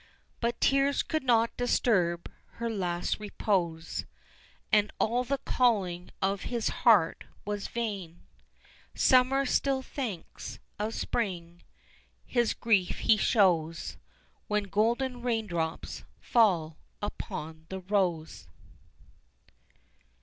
[0.39, 4.05] But tears could not disturb her last repose,
[4.71, 8.23] And all the calling of his heart was vain.
[8.95, 11.61] Summer still thinks of Spring
[12.25, 13.97] his grief he shows,
[14.47, 18.47] When golden raindrops fall upon the rose.